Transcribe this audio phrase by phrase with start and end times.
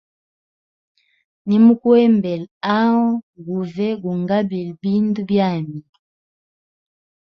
[1.47, 3.07] Nimukuembela oaho
[3.45, 5.77] guve gu ngabile bindu byami.